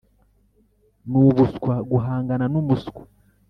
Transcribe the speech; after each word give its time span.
nubuswa 1.09 1.73
guhangana 1.91 2.45
numuswa 2.51 3.01